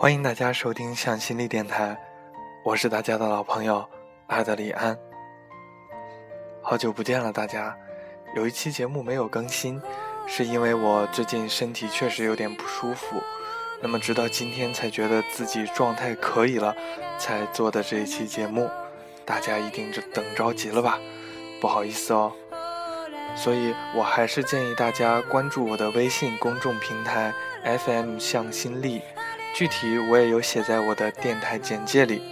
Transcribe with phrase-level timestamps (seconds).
[0.00, 1.98] 欢迎大家收听向心力电台，
[2.62, 3.84] 我是大家的老朋友
[4.28, 4.96] 阿德里安。
[6.62, 7.76] 好久不见了，大家。
[8.36, 9.82] 有一期节目没有更新，
[10.24, 13.20] 是因为我最近身体确实有点不舒服。
[13.82, 16.76] 那么直到今天才觉得自己状态可以了，
[17.18, 18.70] 才做的这一期节目，
[19.24, 20.96] 大家一定是等着急了吧？
[21.60, 22.32] 不好意思哦。
[23.34, 27.34] 所以我还是建议大家关注我的微信公众平台
[27.64, 29.02] FM 向心力。
[29.58, 32.22] 具体我也有写在我的电台简介里。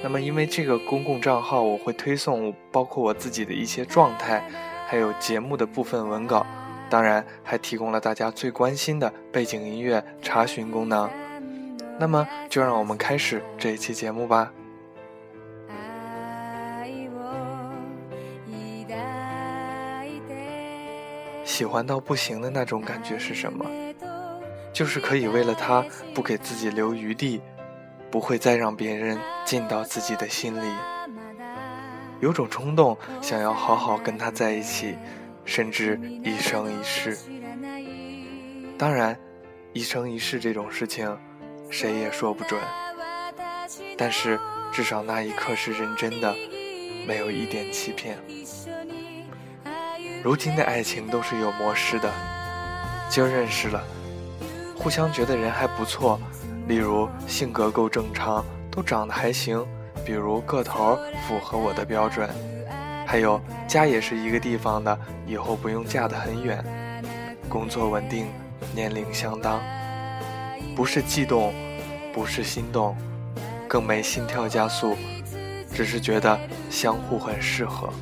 [0.00, 4.40] 那么，因为这个公共账号，我会推送包括我自己的一些状态，
[4.86, 6.46] 还有节目的部分文稿，
[6.88, 11.10] 当然还提供了大家最关心的背景音乐查询功能。
[11.98, 14.52] 那么，就让我们开始这一期节目吧。
[21.44, 23.66] 喜欢到不行的那种感觉是什么？
[24.78, 27.40] 就是可以为了他不给自己留余地，
[28.12, 30.72] 不会再让别人进到自己的心里。
[32.20, 34.96] 有种冲动，想要好好跟他在一起，
[35.44, 37.18] 甚至一生一世。
[38.78, 39.18] 当然，
[39.72, 41.18] 一生一世这种事情，
[41.68, 42.60] 谁也说不准。
[43.96, 44.38] 但是
[44.70, 46.32] 至少那一刻是认真的，
[47.04, 48.16] 没有一点欺骗。
[50.22, 52.08] 如今的爱情都是有模式的，
[53.10, 53.82] 今儿认识了。
[54.78, 56.18] 互相觉得人还不错，
[56.66, 59.64] 例如性格够正常，都长得还行，
[60.04, 62.30] 比如个头符合我的标准，
[63.04, 66.64] 还有家也是一个地方的，以后不用嫁得很远，
[67.48, 68.28] 工作稳定，
[68.72, 69.60] 年龄相当，
[70.76, 71.52] 不是悸动，
[72.12, 72.96] 不是心动，
[73.66, 74.96] 更没心跳加速，
[75.74, 76.38] 只是觉得
[76.70, 77.92] 相互很适合。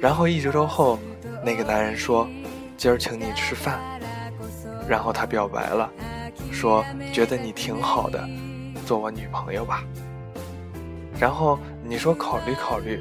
[0.00, 0.98] 然后一周周后，
[1.44, 2.26] 那个男人说
[2.78, 3.78] ：“今儿请你吃饭。”
[4.90, 5.88] 然后他表白了，
[6.50, 8.28] 说觉得你挺好的，
[8.84, 9.84] 做我女朋友吧。
[11.16, 13.00] 然后你说考虑考虑，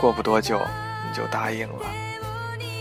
[0.00, 1.84] 过不多久你就答应了。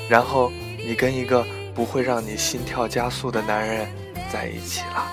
[0.09, 3.86] 然后你跟一个不会让你心跳加速的男人
[4.31, 5.12] 在一起了。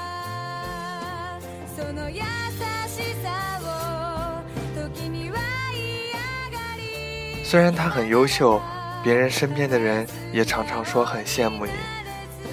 [7.42, 8.62] 虽然他很优秀，
[9.02, 11.72] 别人身边的人也常常说很羡慕你。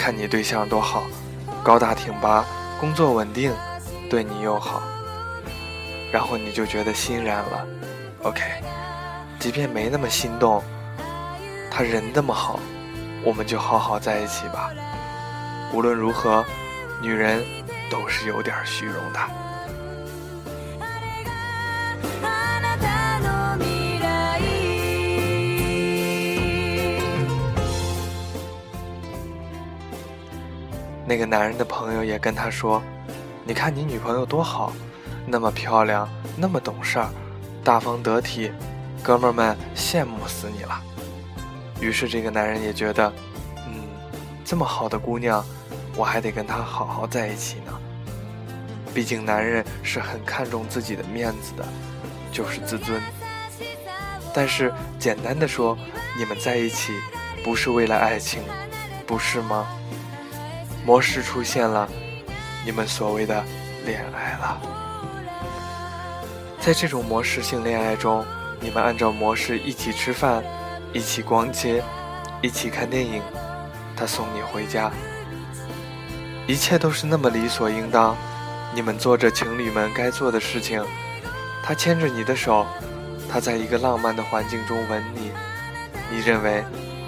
[0.01, 1.03] 看你对象多好，
[1.63, 2.44] 高大挺拔，
[2.79, 3.53] 工作稳定，
[4.09, 4.81] 对你又好，
[6.12, 7.67] 然后你就觉得欣然了。
[8.23, 8.41] OK，
[9.38, 10.63] 即便没那么心动，
[11.69, 12.59] 他人那么好，
[13.23, 14.72] 我们就好好在一起吧。
[15.72, 16.44] 无论如何，
[17.00, 17.45] 女人
[17.91, 19.19] 都是有点虚荣的。
[31.11, 32.81] 那个男人的朋友也跟他说
[33.44, 34.72] ：“你看你女朋友多好，
[35.27, 36.07] 那么漂亮，
[36.38, 37.09] 那么懂事儿，
[37.66, 38.49] 大方得体，
[39.03, 40.81] 哥们儿们羡慕死你了。”
[41.81, 43.11] 于是这个男人也觉得，
[43.67, 43.83] 嗯，
[44.45, 45.44] 这么好的姑娘，
[45.97, 47.78] 我还得跟她好好在一起呢。
[48.93, 51.66] 毕竟男人是很看重自己的面子的，
[52.31, 53.01] 就是自尊。
[54.33, 55.78] 但是简单的说，
[56.17, 56.93] 你们在一起
[57.43, 58.41] 不是为了爱情，
[59.05, 59.67] 不是吗？
[60.86, 61.88] 模式出现了，
[62.66, 63.44] 你们所谓的
[63.86, 64.62] 恋爱了。
[66.59, 68.25] 在这种模式性恋爱中，
[68.59, 70.44] 你们按照模式一起吃饭，
[70.94, 71.84] 一起逛街，
[72.41, 73.22] 一起看电影，
[73.96, 74.91] 他送你回家，
[76.47, 78.16] 一切都是那么理所应当。
[78.74, 80.84] 你们做着情侣们该做的事情，
[81.64, 82.66] 他牵着你的手，
[83.30, 85.31] 他在一个浪漫的环境中吻你，
[86.09, 86.64] 你认为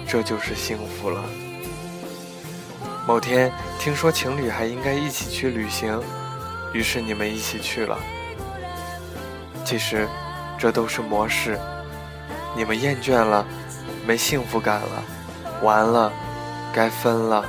[0.06, 1.24] 这就是幸福了。
[3.06, 6.00] 某天听说情侣还应该一起去旅行，
[6.72, 7.98] 于是你们一起去了。
[9.62, 10.08] 其实，
[10.58, 11.58] 这都是模式。
[12.56, 13.44] 你们厌倦了，
[14.06, 15.04] 没幸福感了，
[15.62, 16.10] 完了，
[16.72, 17.44] 该分了。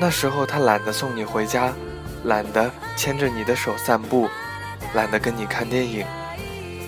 [0.00, 1.72] 那时候他懒得送你回家，
[2.24, 4.28] 懒得牵着你的手散步，
[4.94, 6.04] 懒得跟你看电影。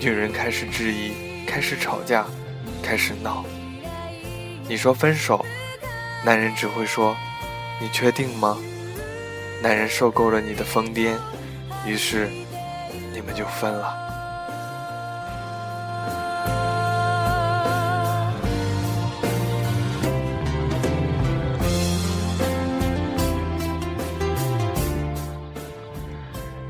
[0.01, 2.25] 女人开始质疑，开始吵架，
[2.83, 3.45] 开始闹。
[4.67, 5.45] 你说分手。
[6.25, 7.17] 男人只会说
[7.81, 8.57] ：“你确定吗？”
[9.61, 11.17] 男人受够了你的疯癫，
[11.87, 12.29] 于是
[13.13, 13.99] 你们就分了。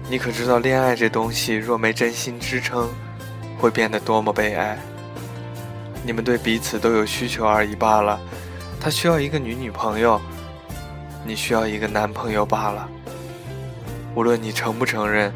[0.09, 2.91] 你可知道，恋爱这东西若没真心支撑，
[3.59, 4.79] 会变得多么悲哀？
[6.05, 8.21] 你们对彼此都有需求而已罢了。
[8.83, 10.21] 他需要一个女女朋友，
[11.25, 12.91] 你需要一个男朋友罢了。
[14.17, 15.33] 无论你承不承认，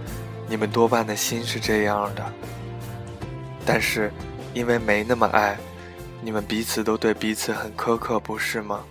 [0.48, 2.32] 你们多半的心是这样的。
[3.64, 4.12] 但是，
[4.52, 5.56] 因为没那么爱，
[6.20, 8.84] 你们彼此都对彼此很苛刻，不是吗？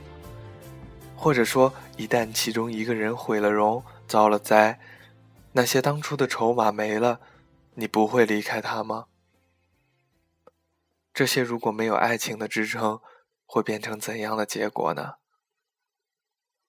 [1.18, 4.80] 或者说，一旦其中一个人毁了容、遭了灾，
[5.52, 7.20] 那些当初的筹码没了，
[7.74, 9.08] 你不会离开他吗？
[11.14, 13.02] 这些如果没有爱情的支撑，
[13.46, 15.14] 会变成怎样的结果呢？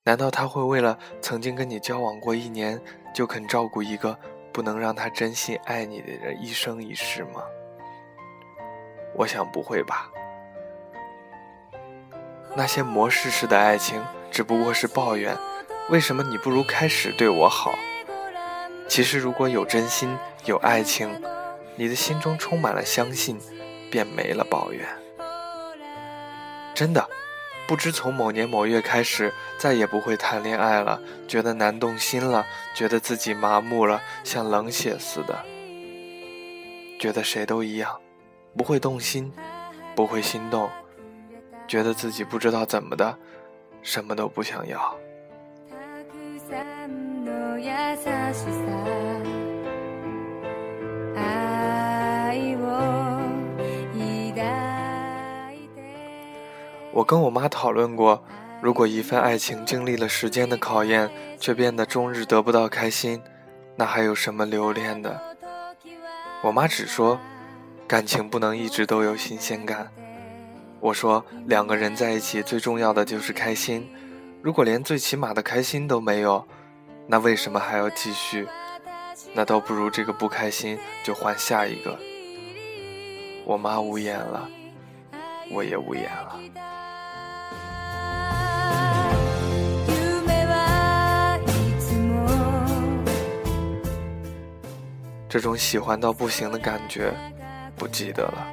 [0.05, 2.81] 难道他会为了曾经跟你交往过一年，
[3.13, 4.19] 就肯照顾一个
[4.53, 7.43] 不能让他真心爱你的人一生一世吗？
[9.15, 10.11] 我想不会吧。
[12.55, 15.37] 那些模式式的爱情只不过是抱怨，
[15.91, 17.75] 为什么你不如开始对我好？
[18.89, 21.21] 其实如果有真心，有爱情，
[21.75, 23.39] 你的心中充满了相信。
[23.89, 24.85] 便没了抱怨，
[26.77, 27.09] 真的，
[27.67, 31.01] 不知从某年某月开始，再也不会谈恋爱了。
[31.27, 32.45] 觉得难动心了，
[32.75, 35.35] 觉得自己麻木了，像冷血似的。
[37.01, 37.99] 觉得谁都一样，
[38.59, 39.33] 不会动心，
[39.95, 40.69] 不会心动，
[41.67, 43.17] 觉得自己不知道怎么的，
[43.81, 44.95] 什么都不想要。
[56.97, 58.25] 我跟我妈讨论过，
[58.63, 63.21] 如果一份爱情经历了时间的考验，却变得终日得不到开心，
[63.77, 65.21] 那还有什么留恋的？
[66.43, 67.21] 我妈只说，
[67.87, 69.93] 感情不能一直都有新鲜感。
[70.81, 73.87] 我说，两个人在一起最重要的就是开心，
[74.41, 76.49] 如果连最起码的开心都没有，
[77.07, 78.49] 那为什么还要继续？
[79.35, 81.99] 那倒不如这个不开心就换下一个。
[83.45, 84.49] 我妈无言了，
[85.51, 86.41] 我也无言了。
[95.37, 97.13] 这种喜欢到不行的感觉，
[97.77, 98.47] 不记得了，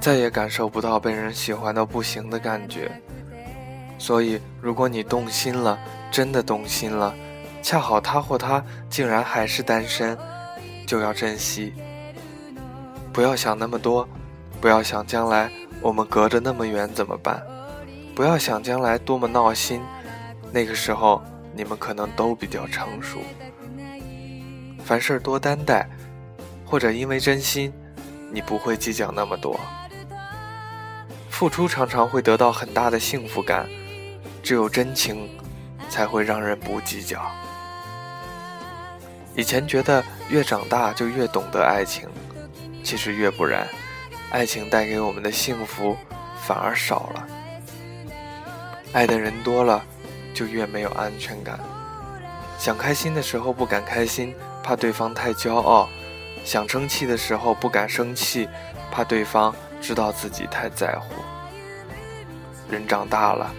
[0.00, 2.90] 再也感受不到被人喜欢到不行的感觉。
[3.96, 5.78] 所以，如果你动心了，
[6.10, 7.14] 真的动心了，
[7.62, 8.60] 恰好他或她
[8.90, 10.18] 竟然还是单身，
[10.88, 11.72] 就要珍惜。
[13.12, 14.08] 不要想那么多，
[14.60, 15.48] 不要想将来
[15.80, 17.40] 我们隔着那么远怎么办，
[18.12, 19.80] 不要想将来多么闹心，
[20.50, 21.22] 那个时候
[21.54, 23.20] 你们可能都比较成熟。
[24.84, 25.88] 凡事多担待，
[26.66, 27.72] 或者因为真心，
[28.30, 29.58] 你不会计较那么多。
[31.30, 33.66] 付出常常会得到很大的幸福感，
[34.42, 35.30] 只有真情，
[35.88, 37.20] 才会让人不计较。
[39.34, 42.08] 以前觉得越长大就越懂得爱情，
[42.84, 43.66] 其实越不然，
[44.30, 45.96] 爱情带给我们的幸福
[46.42, 47.26] 反而少了。
[48.92, 49.82] 爱的人多了，
[50.34, 51.58] 就越没有安全感。
[52.58, 54.34] 想开心的时候不敢开心。
[54.64, 55.86] 怕对方太骄傲，
[56.42, 58.48] 想生气的时候不敢生气，
[58.90, 61.14] 怕对方知道自己太在乎。
[62.70, 63.54] 人长大了，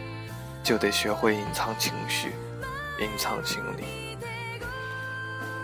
[0.63, 2.33] 就得学会隐藏情绪，
[2.99, 4.17] 隐藏心理。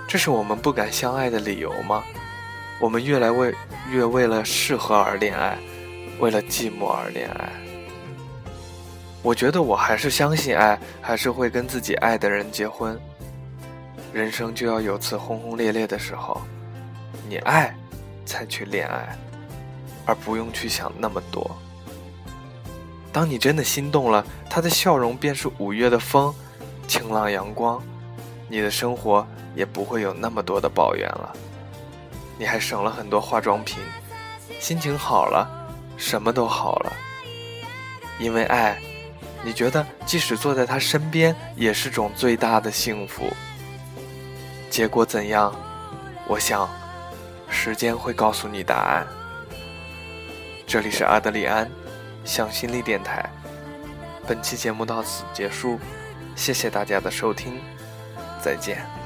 [0.07, 2.03] 这是我们不敢相爱的理由吗？
[2.79, 3.53] 我们越来为
[3.89, 5.57] 越为了适合而恋爱，
[6.19, 7.49] 为了寂寞而恋爱。
[9.23, 12.99] 我觉得我还是相信爱，还是会跟自己爱的人结婚。
[14.13, 16.41] 人生就要有次轰轰烈烈的时候，
[17.29, 17.73] 你爱，
[18.25, 19.17] 才去恋爱，
[20.05, 21.49] 而不用去想那么多。
[23.13, 26.33] 当你真的心动了，他的笑容便是五月的风，
[26.87, 27.81] 晴朗阳光，
[28.49, 29.25] 你的生活
[29.55, 31.33] 也不会有那么多的抱怨了。
[32.37, 33.77] 你还省了很多化妆品，
[34.59, 35.49] 心情好了，
[35.95, 36.93] 什么都好了。
[38.19, 38.77] 因为爱，
[39.43, 43.23] 你觉得即使坐在他身边，也是种最大的幸福。
[44.71, 45.53] 结果怎样？
[46.25, 46.69] 我想，
[47.49, 49.05] 时间会告诉你答案。
[50.65, 51.69] 这里是阿德里安，
[52.23, 53.29] 向心力电台。
[54.25, 55.77] 本期节目到此结束，
[56.37, 57.59] 谢谢大家的收听，
[58.41, 59.00] 再见。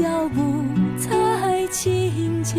[0.00, 0.64] 脚步
[0.96, 2.56] 才轻巧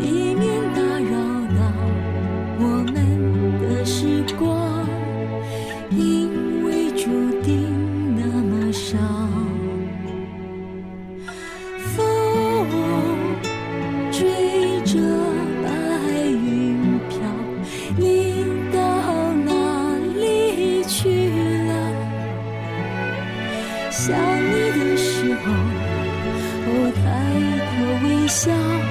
[0.00, 1.12] 以免打扰
[1.54, 1.60] 到
[2.58, 4.88] 我们的时光
[5.90, 7.10] 因为注
[7.42, 7.68] 定
[8.16, 8.96] 那么少。
[11.94, 12.66] 风
[14.10, 14.98] 追着
[28.44, 28.81] 笑。